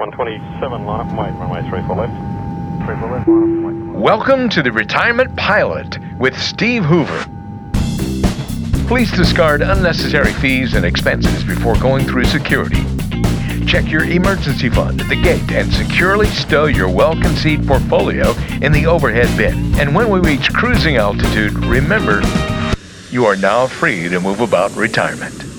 [0.00, 2.86] 127, line up wait, runway 34 left.
[2.86, 3.96] 34 left, line up.
[3.96, 7.26] Welcome to the Retirement Pilot with Steve Hoover.
[8.88, 12.82] Please discard unnecessary fees and expenses before going through security.
[13.66, 18.30] Check your emergency fund at the gate and securely stow your well conceived portfolio
[18.62, 19.78] in the overhead bin.
[19.78, 22.22] And when we reach cruising altitude, remember
[23.10, 25.49] you are now free to move about retirement.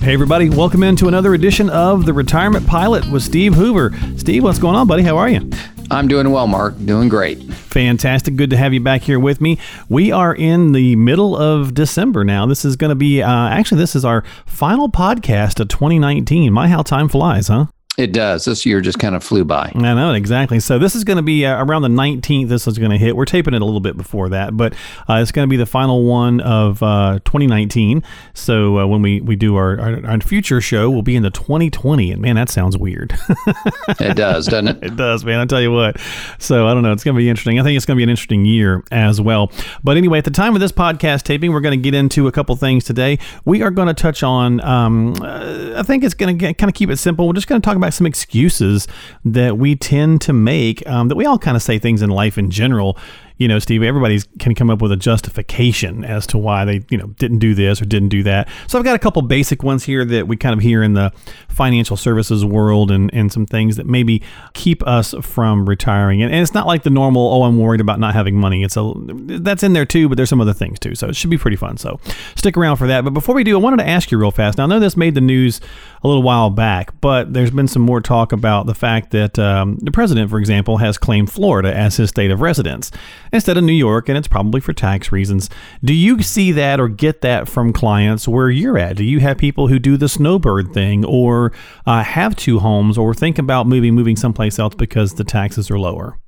[0.00, 3.92] Hey, everybody, welcome into another edition of The Retirement Pilot with Steve Hoover.
[4.16, 5.02] Steve, what's going on, buddy?
[5.02, 5.50] How are you?
[5.90, 6.74] I'm doing well, Mark.
[6.84, 7.42] Doing great.
[7.42, 8.36] Fantastic.
[8.36, 9.58] Good to have you back here with me.
[9.88, 12.46] We are in the middle of December now.
[12.46, 16.52] This is going to be, uh, actually, this is our final podcast of 2019.
[16.52, 17.66] My, how time flies, huh?
[17.98, 18.44] It does.
[18.44, 19.72] This year just kind of flew by.
[19.74, 20.60] I know, exactly.
[20.60, 22.48] So this is going to be uh, around the 19th.
[22.48, 23.16] This is going to hit.
[23.16, 24.72] We're taping it a little bit before that, but
[25.08, 28.04] uh, it's going to be the final one of uh, 2019.
[28.34, 31.30] So uh, when we, we do our, our, our, future show, we'll be in the
[31.30, 32.12] 2020.
[32.12, 33.18] And man, that sounds weird.
[33.98, 34.92] it does, doesn't it?
[34.92, 35.40] it does, man.
[35.40, 35.98] I tell you what.
[36.38, 36.92] So I don't know.
[36.92, 37.58] It's going to be interesting.
[37.58, 39.50] I think it's going to be an interesting year as well.
[39.82, 42.32] But anyway, at the time of this podcast taping, we're going to get into a
[42.32, 43.18] couple things today.
[43.44, 46.74] We are going to touch on, um, uh, I think it's going to kind of
[46.74, 47.26] keep it simple.
[47.26, 48.86] We're just going to talk about about some excuses
[49.24, 52.36] that we tend to make, um, that we all kind of say things in life
[52.36, 52.98] in general
[53.38, 56.98] you know, Steve, everybody can come up with a justification as to why they, you
[56.98, 58.48] know, didn't do this or didn't do that.
[58.66, 61.12] So I've got a couple basic ones here that we kind of hear in the
[61.48, 64.22] financial services world and, and some things that maybe
[64.54, 66.20] keep us from retiring.
[66.20, 68.64] And, and it's not like the normal, oh, I'm worried about not having money.
[68.64, 70.96] It's a, that's in there too, but there's some other things too.
[70.96, 71.76] So it should be pretty fun.
[71.76, 72.00] So
[72.34, 73.04] stick around for that.
[73.04, 74.58] But before we do, I wanted to ask you real fast.
[74.58, 75.60] Now, I know this made the news
[76.02, 79.78] a little while back, but there's been some more talk about the fact that um,
[79.80, 82.90] the president, for example, has claimed Florida as his state of residence
[83.32, 85.50] instead of New York, and it's probably for tax reasons.
[85.82, 88.96] Do you see that or get that from clients where you're at?
[88.96, 91.52] Do you have people who do the snowbird thing or
[91.86, 95.78] uh, have two homes or think about moving moving someplace else because the taxes are
[95.78, 96.18] lower?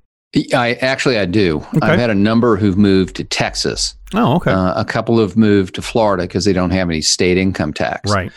[0.54, 1.56] I actually I do.
[1.76, 1.78] Okay.
[1.82, 3.96] I've had a number who've moved to Texas.
[4.14, 4.52] Oh, okay.
[4.52, 8.12] Uh, a couple have moved to Florida because they don't have any state income tax.
[8.12, 8.30] Right.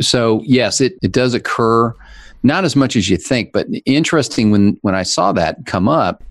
[0.00, 1.92] So yes, it, it does occur,
[2.44, 6.22] not as much as you think, but interesting when when I saw that come up,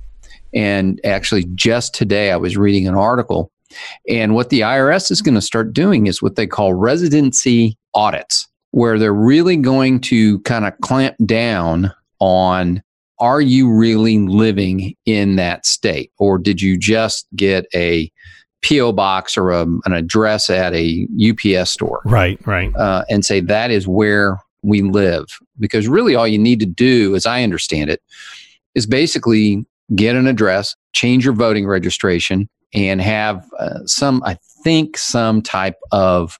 [0.53, 3.51] and actually, just today, I was reading an article.
[4.07, 8.47] And what the IRS is going to start doing is what they call residency audits,
[8.71, 12.81] where they're really going to kind of clamp down on
[13.19, 16.11] are you really living in that state?
[16.17, 18.09] Or did you just get a
[18.65, 22.01] PO box or a, an address at a UPS store?
[22.05, 22.73] Right, right.
[22.75, 25.25] Uh, and say that is where we live.
[25.59, 28.01] Because really, all you need to do, as I understand it,
[28.73, 29.65] is basically
[29.95, 35.75] get an address, change your voting registration, and have uh, some, I think, some type
[35.91, 36.37] of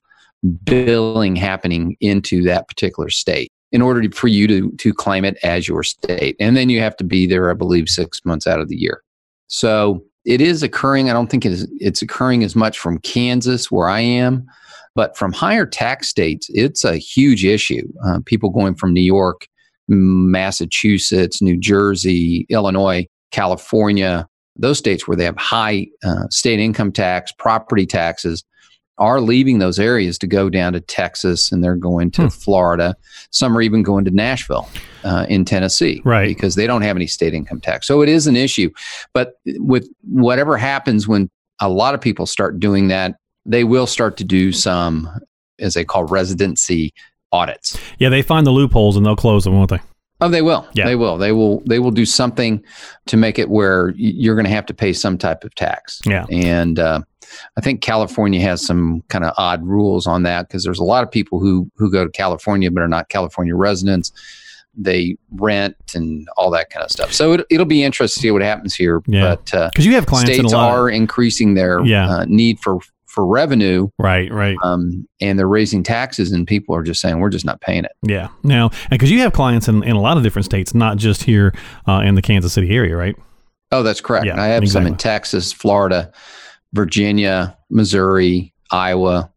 [0.64, 5.38] billing happening into that particular state in order to, for you to, to claim it
[5.42, 6.36] as your state.
[6.40, 9.02] And then you have to be there, I believe, six months out of the year.
[9.48, 11.10] So it is occurring.
[11.10, 14.46] I don't think it is, it's occurring as much from Kansas, where I am,
[14.94, 17.86] but from higher tax states, it's a huge issue.
[18.04, 19.46] Uh, people going from New York,
[19.88, 24.26] Massachusetts, New Jersey, Illinois California,
[24.56, 28.44] those states where they have high uh, state income tax, property taxes,
[28.98, 32.28] are leaving those areas to go down to Texas and they're going to hmm.
[32.28, 32.94] Florida.
[33.30, 34.68] Some are even going to Nashville
[35.04, 36.28] uh, in Tennessee, right?
[36.28, 37.86] Because they don't have any state income tax.
[37.86, 38.70] So it is an issue.
[39.14, 41.30] But with whatever happens when
[41.60, 45.08] a lot of people start doing that, they will start to do some,
[45.58, 46.92] as they call residency
[47.32, 47.78] audits.
[47.98, 49.80] Yeah, they find the loopholes and they'll close them, won't they?
[50.20, 50.68] Oh, they will.
[50.74, 50.86] Yeah.
[50.86, 51.16] They will.
[51.16, 51.60] They will.
[51.66, 52.62] They will do something
[53.06, 56.00] to make it where you're going to have to pay some type of tax.
[56.04, 56.26] Yeah.
[56.30, 57.00] And uh,
[57.56, 61.02] I think California has some kind of odd rules on that because there's a lot
[61.02, 64.12] of people who who go to California but are not California residents.
[64.76, 67.12] They rent and all that kind of stuff.
[67.12, 69.02] So it, will be interesting to see what happens here.
[69.06, 69.30] Yeah.
[69.30, 72.08] But because uh, you have clients states are of, increasing their yeah.
[72.08, 72.78] uh, need for
[73.10, 73.88] for revenue.
[73.98, 74.56] Right, right.
[74.62, 77.92] Um, and they're raising taxes, and people are just saying, we're just not paying it.
[78.02, 78.28] Yeah.
[78.44, 81.52] Now, because you have clients in, in a lot of different states, not just here
[81.88, 83.16] uh, in the Kansas City area, right?
[83.72, 84.26] Oh, that's correct.
[84.26, 84.86] Yeah, I have exactly.
[84.86, 86.12] some in Texas, Florida,
[86.72, 89.30] Virginia, Missouri, Iowa,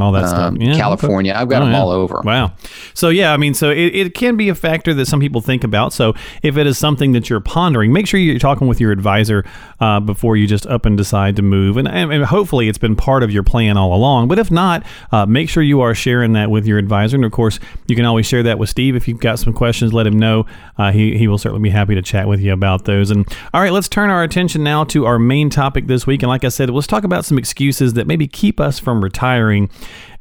[0.00, 0.54] all that um, stuff.
[0.58, 1.34] Yeah, California.
[1.36, 1.80] I've got oh, them yeah.
[1.80, 2.22] all over.
[2.24, 2.52] Wow.
[2.94, 5.64] So yeah, I mean, so it, it can be a factor that some people think
[5.64, 5.92] about.
[5.92, 9.44] So if it is something that you're pondering, make sure you're talking with your advisor
[9.80, 11.76] uh, before you just up and decide to move.
[11.76, 14.28] And, and, hopefully it's been part of your plan all along.
[14.28, 17.16] But if not, uh, make sure you are sharing that with your advisor.
[17.16, 17.58] And of course,
[17.88, 18.94] you can always share that with Steve.
[18.94, 20.46] If you've got some questions, let him know.
[20.78, 23.10] Uh, he, he will certainly be happy to chat with you about those.
[23.10, 26.22] And all right, let's turn our attention now to our main topic this week.
[26.22, 29.68] And like I said, let's talk about some excuses that maybe keep us from retiring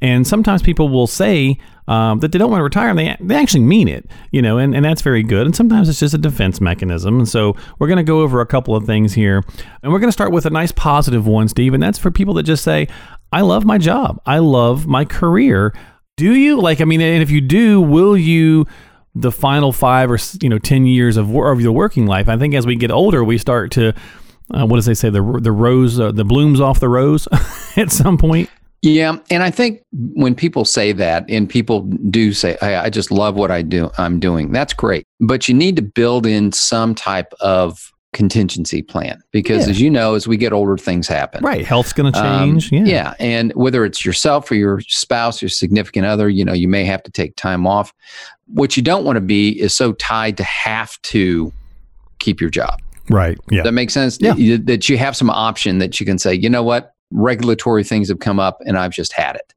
[0.02, 3.36] And sometimes people will say um, that they don't want to retire and they, they
[3.36, 5.46] actually mean it, you know, and, and that's very good.
[5.46, 7.19] And sometimes it's just a defense mechanism.
[7.19, 9.44] And so we're going to go over a couple of things here.
[9.84, 11.74] And we're going to start with a nice positive one, Steve.
[11.74, 12.88] And that's for people that just say,
[13.31, 15.74] I love my job, I love my career.
[16.18, 16.60] Do you?
[16.60, 18.66] Like, I mean, and if you do, will you?
[19.13, 22.30] the final five or you know ten years of of your working life.
[22.30, 23.94] I think as we get older, we start to
[24.54, 27.28] uh, what does they say the the rose uh, the blooms off the rose
[27.75, 28.50] at some point.
[28.81, 33.12] Yeah, and I think when people say that, and people do say, hey, "I just
[33.12, 34.51] love what I do," I'm doing.
[34.51, 39.72] That's great, but you need to build in some type of contingency plan because, Yeah.
[39.72, 41.44] as you know, as we get older, things happen.
[41.44, 42.72] Right, health's going to Um, change.
[42.72, 42.83] yeah.
[42.86, 46.84] yeah, and whether it's yourself or your spouse, your significant other, you know, you may
[46.84, 47.94] have to take time off.
[48.48, 51.54] What you don't want to be is so tied to have to
[52.19, 52.80] keep your job.
[53.10, 53.38] right.
[53.50, 54.18] Yeah, That makes sense.
[54.22, 54.34] Yeah.
[54.63, 58.19] That you have some option that you can say, you know what, regulatory things have
[58.19, 59.54] come up and I've just had it.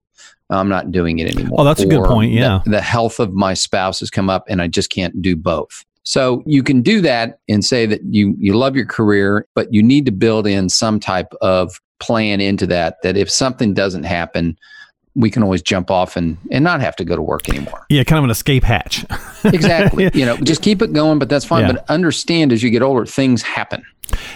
[0.51, 1.61] I'm not doing it anymore.
[1.61, 2.61] Oh, that's a good point, yeah.
[2.65, 5.85] The, the health of my spouse has come up and I just can't do both.
[6.05, 9.83] So you can do that and say that you you love your career, but you
[9.83, 12.97] need to build in some type of plan into that.
[13.03, 14.59] That if something doesn't happen,
[15.15, 17.87] we can always jump off and and not have to go to work anymore.
[17.89, 19.05] yeah, kind of an escape hatch.
[19.45, 20.11] Exactly.
[20.15, 21.67] you know, just keep it going, but that's fine.
[21.67, 21.73] Yeah.
[21.73, 23.85] But understand as you get older, things happen.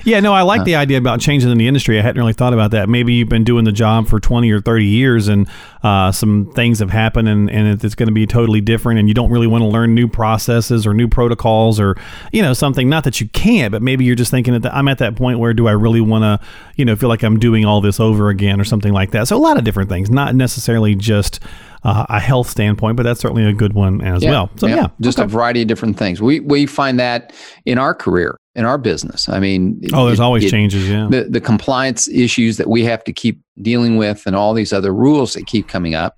[0.05, 1.99] Yeah, no, I like the idea about changing in the industry.
[1.99, 2.88] I hadn't really thought about that.
[2.88, 5.49] Maybe you've been doing the job for 20 or 30 years and
[5.82, 9.15] uh, some things have happened and, and it's going to be totally different and you
[9.15, 11.97] don't really want to learn new processes or new protocols or,
[12.32, 12.88] you know, something.
[12.88, 15.53] Not that you can't, but maybe you're just thinking that I'm at that point where
[15.53, 18.61] do I really want to, you know, feel like I'm doing all this over again
[18.61, 19.29] or something like that.
[19.29, 21.41] So a lot of different things, not necessarily just
[21.85, 24.50] uh, a health standpoint, but that's certainly a good one as well.
[24.56, 25.26] So yeah, just okay.
[25.26, 26.20] a variety of different things.
[26.20, 27.35] We we find that
[27.67, 29.28] in our career, in our business.
[29.28, 30.88] I mean, oh, there's it- always it- changes.
[30.88, 31.06] Yeah.
[31.10, 34.93] The the compliance issues that we have to keep dealing with, and all these other
[34.93, 36.16] rules that keep coming up.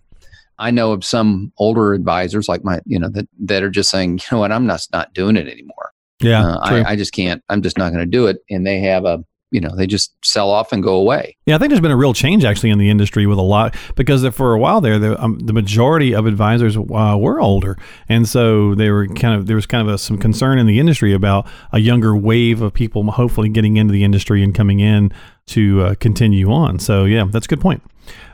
[0.59, 4.19] I know of some older advisors like my, you know, that that are just saying,
[4.19, 5.93] you know what, I'm not not doing it anymore.
[6.21, 6.45] yeah.
[6.47, 6.59] Uh.
[6.63, 7.43] I, I just can't.
[7.49, 8.39] I'm just not going to do it.
[8.51, 11.37] And they have a, you know, they just sell off and go away.
[11.47, 13.75] Yeah, I think there's been a real change actually in the industry with a lot
[13.97, 17.77] because for a while there, the, um, the majority of advisors uh, were older,
[18.09, 20.79] and so they were kind of there was kind of a, some concern in the
[20.79, 25.13] industry about a younger wave of people hopefully getting into the industry and coming in
[25.47, 26.79] to uh, continue on.
[26.79, 27.83] So yeah, that's a good point.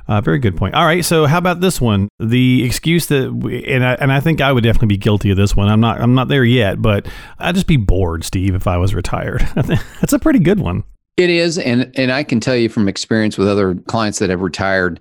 [0.09, 0.75] Uh, very good point.
[0.75, 2.09] All right, so how about this one?
[2.21, 5.37] The excuse that, we, and I, and I think I would definitely be guilty of
[5.37, 5.69] this one.
[5.69, 7.09] I'm not I'm not there yet, but
[7.39, 9.41] I'd just be bored, Steve, if I was retired.
[9.55, 10.85] that's a pretty good one.
[11.17, 14.43] It is, and and I can tell you from experience with other clients that have
[14.43, 15.01] retired,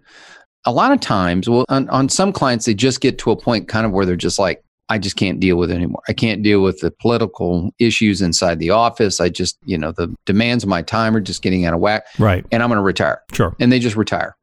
[0.65, 3.67] a lot of times, well, on, on some clients, they just get to a point
[3.67, 6.01] kind of where they're just like, I just can't deal with it anymore.
[6.07, 9.19] I can't deal with the political issues inside the office.
[9.19, 12.05] I just, you know, the demands of my time are just getting out of whack,
[12.19, 12.45] Right.
[12.51, 13.21] and I'm going to retire.
[13.33, 13.55] Sure.
[13.59, 14.35] And they just retire,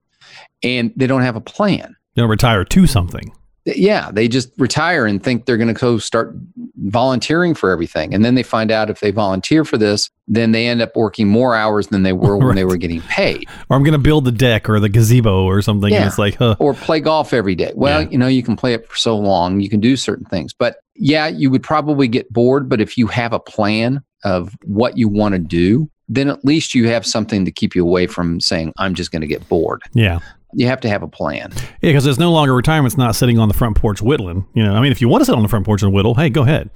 [0.62, 1.94] and they don't have a plan.
[2.14, 3.32] They don't retire to something.
[3.64, 6.34] Yeah, they just retire and think they're going to go start
[6.78, 8.12] volunteering for everything.
[8.14, 11.28] And then they find out if they volunteer for this, then they end up working
[11.28, 13.48] more hours than they were when they were getting paid.
[13.70, 15.92] or I'm going to build the deck or the gazebo or something.
[15.92, 16.06] And Yeah.
[16.08, 16.56] it's like, huh.
[16.58, 17.72] Or play golf every day.
[17.74, 18.08] Well, Yeah.
[18.10, 20.52] you know, you can play it for so long, you can do certain things.
[20.52, 22.68] But yeah, you would probably get bored.
[22.68, 26.74] But if you have a plan of what you want to do, then at least
[26.74, 29.82] you have something to keep you away from saying, I'm just going to get bored.
[29.94, 30.18] Yeah.
[30.54, 31.52] You have to have a plan.
[31.54, 32.92] Yeah, because it's no longer retirement.
[32.92, 34.46] It's not sitting on the front porch whittling.
[34.54, 36.14] You know, I mean, if you want to sit on the front porch and whittle,
[36.14, 36.70] hey, go ahead.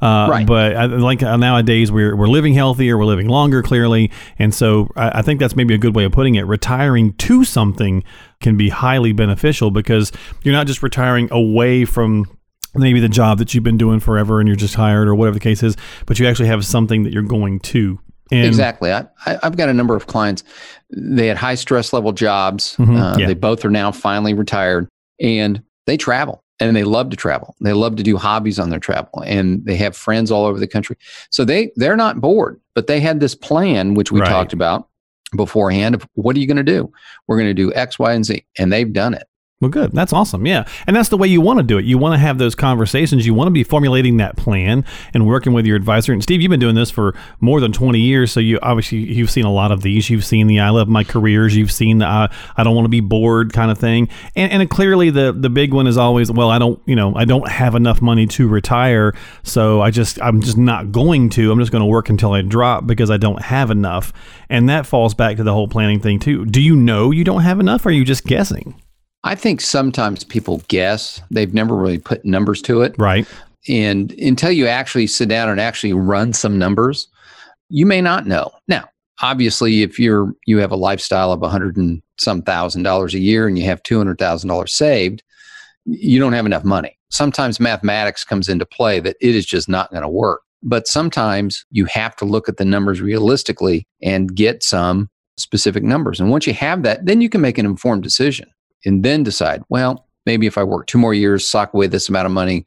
[0.00, 0.46] Uh, Right.
[0.46, 4.88] But I, like uh, nowadays, we're we're living healthier, we're living longer, clearly, and so
[4.96, 6.46] I, I think that's maybe a good way of putting it.
[6.46, 8.04] Retiring to something
[8.40, 10.12] can be highly beneficial because
[10.44, 12.26] you're not just retiring away from
[12.74, 15.40] maybe the job that you've been doing forever and you're just tired or whatever the
[15.40, 15.76] case is,
[16.06, 17.98] but you actually have something that you're going to.
[18.30, 18.92] And exactly.
[18.92, 20.44] I, I, I've got a number of clients.
[20.90, 22.76] They had high stress level jobs.
[22.76, 23.26] Mhm, Uh, yeah.
[23.26, 24.88] They both are now finally retired
[25.20, 27.54] and they travel and they love to travel.
[27.60, 30.66] They love to do hobbies on their travel and they have friends all over the
[30.66, 30.96] country.
[31.30, 34.28] So they, they're not bored, but they had this plan, which we Right.
[34.28, 34.88] talked about
[35.36, 36.90] beforehand of what are you going to do?
[37.26, 38.44] We're going to do X, Y, and Z.
[38.58, 39.27] And they've done it.
[39.60, 39.90] Well, good.
[39.90, 40.46] That's awesome.
[40.46, 40.68] Yeah.
[40.86, 41.84] And that's the way you want to do it.
[41.84, 43.26] You want to have those conversations.
[43.26, 46.12] You want to be formulating that plan and working with your advisor.
[46.12, 48.30] And Steve, you've been doing this for more than 20 years.
[48.30, 50.10] So you obviously, you've seen a lot of these.
[50.10, 51.56] You've seen the I love my careers.
[51.56, 54.08] You've seen the uh, I don't want to be bored kind of thing.
[54.36, 57.24] And, and clearly the, the big one is always, well, I don't, you know, I
[57.24, 59.12] don't have enough money to retire.
[59.42, 61.50] So I just, I'm just not going to.
[61.50, 64.12] I'm just going to work until I drop because I don't have enough.
[64.48, 66.44] And that falls back to the whole planning thing too.
[66.44, 68.80] Do you know you don't have enough or are you just guessing?
[69.24, 72.94] I think sometimes people guess, they've never really put numbers to it.
[72.98, 73.26] Right.
[73.68, 77.08] And until you actually sit down and actually run some numbers,
[77.68, 78.50] you may not know.
[78.68, 78.88] Now,
[79.20, 83.18] obviously if you're you have a lifestyle of a hundred and some thousand dollars a
[83.18, 85.22] year and you have two hundred thousand dollars saved,
[85.84, 86.96] you don't have enough money.
[87.10, 90.42] Sometimes mathematics comes into play that it is just not going to work.
[90.62, 96.18] But sometimes you have to look at the numbers realistically and get some specific numbers.
[96.18, 98.50] And once you have that, then you can make an informed decision
[98.84, 102.26] and then decide, well, maybe if I work two more years, sock away this amount
[102.26, 102.64] of money,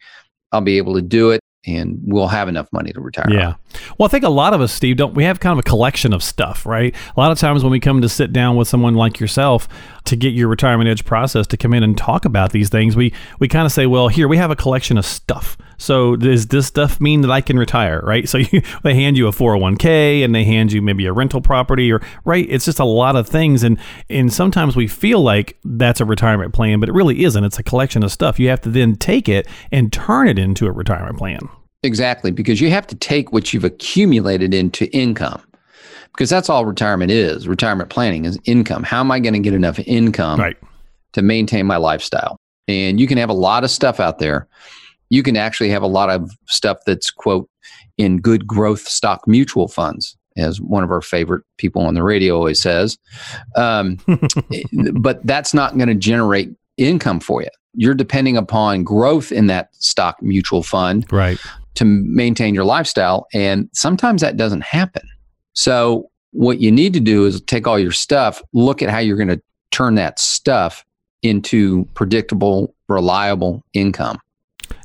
[0.52, 3.32] I'll be able to do it and we'll have enough money to retire.
[3.32, 3.56] Yeah.
[3.98, 6.14] Well, I think a lot of us, Steve, don't we have kind of a collection
[6.14, 6.96] of stuff, right?
[7.16, 9.68] A lot of times when we come to sit down with someone like yourself
[10.06, 13.14] to get your retirement edge process to come in and talk about these things, we
[13.40, 15.58] we kind of say, well, here we have a collection of stuff.
[15.78, 18.30] So does this stuff mean that I can retire, right?
[18.30, 21.92] So you, they hand you a 401k and they hand you maybe a rental property
[21.92, 22.46] or right?
[22.50, 23.78] It's just a lot of things and
[24.10, 27.44] and sometimes we feel like that's a retirement plan, but it really isn't.
[27.44, 28.40] It's a collection of stuff.
[28.40, 31.50] You have to then take it and turn it into a retirement plan.
[31.84, 35.42] Exactly, because you have to take what you've accumulated into income.
[36.14, 37.48] Because that's all retirement is.
[37.48, 38.84] Retirement planning is income.
[38.84, 40.58] How am I going to get enough income Right.
[41.14, 42.38] to maintain my lifestyle?
[42.68, 44.48] And you can have a lot of stuff out there.
[45.10, 47.50] You can actually have a lot of stuff that's, quote,
[47.98, 52.36] in good growth stock mutual funds, as one of our favorite people on the radio
[52.36, 52.98] always says.
[53.56, 53.98] Um,
[54.94, 57.50] but that's not going to generate income for you.
[57.74, 61.40] You're depending upon growth in that stock mutual fund Right.
[61.76, 63.28] To maintain your lifestyle.
[63.34, 65.04] And sometimes that doesn't happen.
[65.54, 69.18] So, what you need to do is take all your stuff, look at how you're
[69.18, 70.86] going to turn that stuff
[71.24, 74.18] into predictable, reliable income.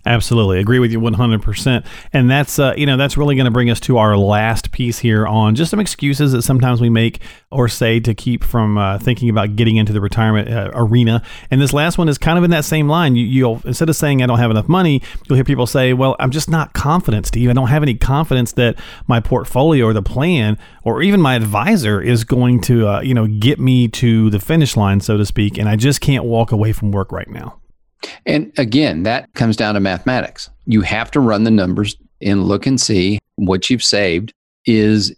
[0.07, 1.85] Absolutely, agree with you one hundred percent.
[2.13, 5.01] And that's uh, you know that's really going to bring us to our last piece
[5.01, 7.21] here on just some excuses that sometimes we make
[7.51, 11.23] or say to keep from uh, thinking about getting into the retirement uh, arena.
[11.51, 13.17] And this last one is kind of in that same line.
[13.17, 16.15] You, you'll instead of saying I don't have enough money, you'll hear people say, "Well,
[16.21, 17.51] I'm just not confident, Steve.
[17.51, 18.77] I don't have any confidence that
[19.09, 23.27] my portfolio or the plan or even my advisor is going to uh, you know
[23.27, 25.59] get me to the finish line, so to speak.
[25.59, 27.59] And I just can't walk away from work right now."
[28.25, 30.51] And again, that comes down to mathematics.
[30.67, 34.33] You have to run the numbers and look and see what you've saved
[34.65, 35.15] is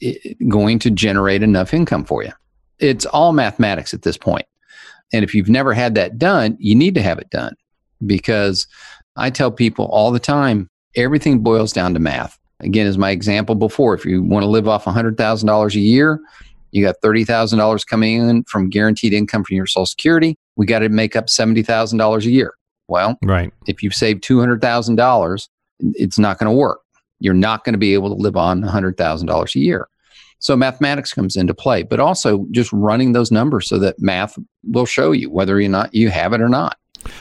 [0.48, 2.32] going to generate enough income for you.
[2.78, 4.46] It's all mathematics at this point.
[5.12, 7.54] And if you've never had that done, you need to have it done
[8.06, 8.66] because
[9.16, 12.38] I tell people all the time everything boils down to math.
[12.60, 16.20] Again, as my example before, if you want to live off $100,000 a year,
[16.72, 20.36] you got $30,000 coming in from guaranteed income from your Social Security.
[20.56, 22.52] We got to make up $70,000 a year.
[22.88, 23.52] Well, Right.
[23.66, 25.48] if you've saved $200,000,
[25.94, 26.80] it's not going to work.
[27.20, 29.88] You're not going to be able to live on $100,000 a year.
[30.40, 34.86] So mathematics comes into play, but also just running those numbers so that math will
[34.86, 36.77] show you whether or not you have it or not.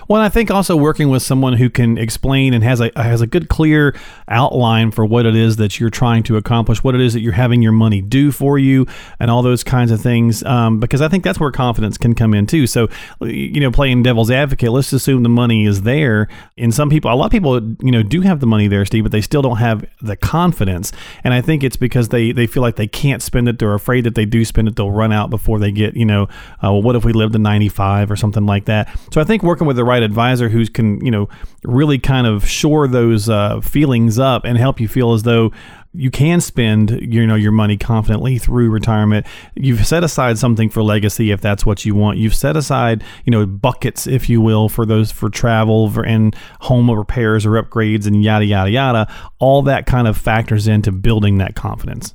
[0.07, 3.27] Well, I think also working with someone who can explain and has a has a
[3.27, 3.95] good clear
[4.27, 7.33] outline for what it is that you're trying to accomplish, what it is that you're
[7.33, 8.85] having your money do for you,
[9.19, 10.43] and all those kinds of things.
[10.43, 12.67] Um, because I think that's where confidence can come in too.
[12.67, 12.87] So,
[13.21, 16.27] you know, playing devil's advocate, let's assume the money is there.
[16.57, 19.03] And some people, a lot of people, you know, do have the money there, Steve,
[19.03, 20.91] but they still don't have the confidence.
[21.23, 23.59] And I think it's because they they feel like they can't spend it.
[23.59, 26.23] They're afraid that they do spend it, they'll run out before they get, you know,
[26.63, 28.89] uh, well, what if we lived to 95 or something like that.
[29.11, 31.29] So I think working with the right advisor who can, you know,
[31.63, 35.51] really kind of shore those uh, feelings up and help you feel as though
[35.93, 39.25] you can spend you know your money confidently through retirement.
[39.55, 42.17] You've set aside something for legacy if that's what you want.
[42.19, 46.35] You've set aside you know buckets if you will for those for travel for, and
[46.61, 49.13] home repairs or upgrades and yada yada yada.
[49.39, 52.13] All that kind of factors into building that confidence.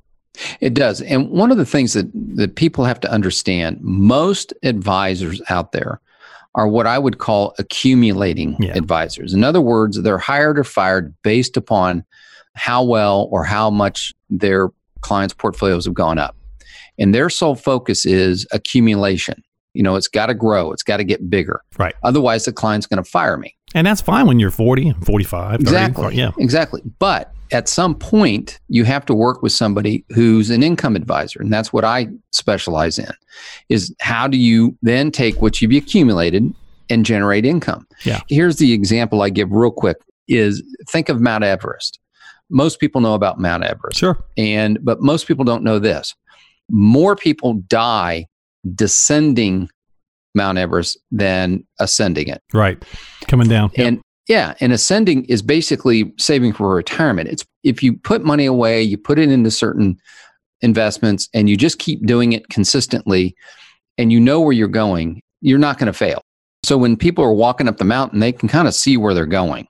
[0.61, 1.03] It does.
[1.03, 6.01] And one of the things that, that people have to understand most advisors out there
[6.55, 8.77] are what I would call accumulating Yeah.
[8.77, 9.33] advisors.
[9.35, 12.05] In other words, they're hired or fired based upon
[12.55, 16.37] how well or how much their clients' portfolios have gone up.
[16.99, 19.43] And their sole focus is accumulation.
[19.75, 21.63] You know, it's got to grow, it's got to get bigger.
[21.79, 21.95] Right.
[22.03, 23.55] Otherwise, the client's going to fire me.
[23.75, 26.15] and that's fine when you're 40 and 45 30, Exactly.
[26.17, 26.83] yeah Exactly.
[26.99, 31.53] But at some point, you have to work with somebody who's an income advisor, and
[31.53, 33.13] that's what I specialize in.
[33.69, 36.53] Is how do you then take what you've accumulated
[36.89, 37.87] and generate income?
[38.05, 38.21] Yeah.
[38.29, 41.99] Here's the example I give real quick: is think of Mount Everest.
[42.51, 46.15] Most people know about Mount Everest, sure and but most people don't know this.
[46.71, 48.27] More people die
[48.75, 49.69] descending
[50.35, 52.43] Mount Everest than ascending it.
[52.55, 52.83] right
[53.29, 53.87] coming down Yep.
[53.87, 57.29] And yeah, and ascending is basically saving for retirement.
[57.29, 59.99] It's if you put money away, you put it into certain
[60.61, 63.35] investments and you just keep doing it consistently
[63.99, 66.23] and you know where you're going, you're not going to fail.
[66.65, 69.27] So when people are walking up the mountain, they can kind of see where they're
[69.27, 69.67] going.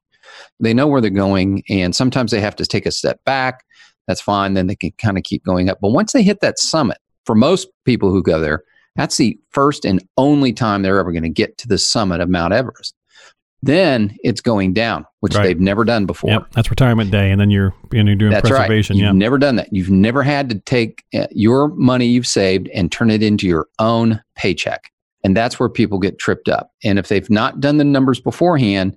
[0.61, 3.64] They know where they're going and sometimes they have to take a step back.
[4.06, 5.78] That's fine, then they can kind of keep going up.
[5.80, 8.64] But once they hit that summit, for most people who go there,
[8.97, 12.28] that's the first and only time they're ever going to get to the summit of
[12.28, 12.94] Mount Everest.
[13.62, 15.45] Then it's going down, which Right.
[15.45, 16.31] they've never done before.
[16.31, 18.59] Yep, that's retirement day, and then you're and you're doing That's right.
[18.66, 18.97] preservation.
[18.97, 19.73] You've Yeah, never done that.
[19.73, 23.69] You've never had to take uh, your money you've saved and turn it into your
[23.78, 24.90] own paycheck.
[25.25, 26.73] And that's where people get tripped up.
[26.83, 28.97] And if they've not done the numbers beforehand,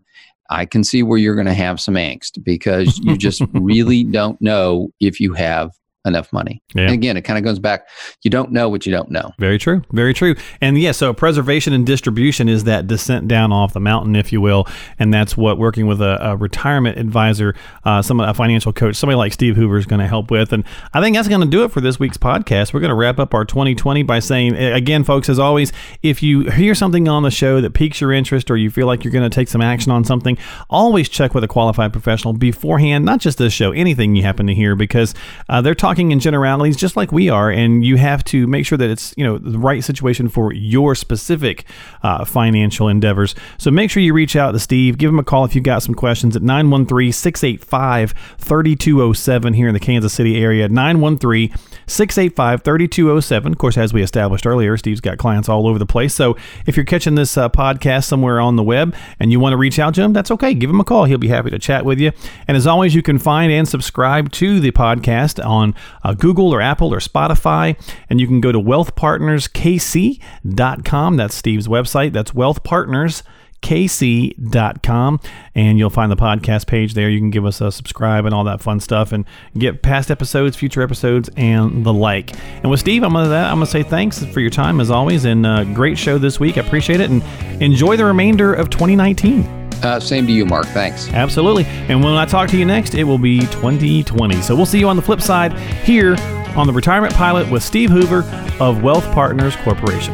[0.49, 4.41] I can see where you're going to have some angst because you just really don't
[4.41, 5.71] know if you have
[6.05, 6.61] enough money.
[6.73, 6.83] Yeah.
[6.83, 7.87] And again, it kind of goes back
[8.23, 9.31] you don't know what you don't know.
[9.39, 9.83] Very true.
[9.91, 10.35] Very true.
[10.61, 14.41] And yeah, so preservation and distribution is that descent down off the mountain, if you
[14.41, 14.67] will.
[14.97, 19.17] And that's what working with a, a retirement advisor, uh, some a financial coach, somebody
[19.17, 20.53] like Steve Hoover is going to help with.
[20.53, 22.73] And I think that's going to do it for this week's podcast.
[22.73, 25.71] We're going to wrap up our 2020 by saying, again, folks, as always,
[26.01, 29.03] if you hear something on the show that piques your interest or you feel like
[29.03, 30.37] you're going to take some action on something,
[30.69, 34.53] always check with a qualified professional beforehand, not just this show, anything you happen to
[34.53, 35.13] hear, because
[35.49, 37.49] uh, they're talking in generalities just like we are.
[37.49, 40.95] And you have to make sure that it's, you know, the right situation for your
[40.95, 41.65] specific
[42.03, 43.35] uh, financial endeavors.
[43.57, 44.97] So make sure you reach out to Steve.
[44.97, 49.73] Give him a call if you've got some questions at 913 685 3207 here in
[49.73, 50.67] the Kansas City area.
[50.67, 51.49] 913
[51.87, 53.51] 685 3207.
[53.51, 56.13] Of course, as we established earlier, Steve's got clients all over the place.
[56.13, 56.35] So
[56.65, 59.79] if you're catching this uh, podcast somewhere on the web and you want to reach
[59.79, 60.53] out to him, that's okay.
[60.53, 61.05] Give him a call.
[61.05, 62.11] He'll be happy to chat with you.
[62.47, 66.61] And as always, you can find and subscribe to the podcast on uh, Google or
[66.61, 67.75] Apple or Spotify.
[68.09, 71.17] And you can go to wealthpartnerskc.com.
[71.17, 72.13] That's Steve's website.
[72.13, 73.23] That's wealthpartners
[73.65, 75.19] kc.com
[75.55, 78.43] and you'll find the podcast page there you can give us a subscribe and all
[78.43, 79.25] that fun stuff and
[79.57, 83.65] get past episodes future episodes and the like and with steve i'm gonna i'm gonna
[83.65, 86.99] say thanks for your time as always and uh, great show this week i appreciate
[86.99, 87.23] it and
[87.59, 90.65] enjoy the remainder of 2019 Uh, same to you, Mark.
[90.67, 91.09] Thanks.
[91.13, 94.79] absolutely and when i talk to you next it will be 2020 so we'll see
[94.79, 95.53] you on the flip side
[95.83, 96.15] here
[96.55, 98.23] on the retirement pilot with steve hoover
[98.59, 100.13] of wealth partners corporation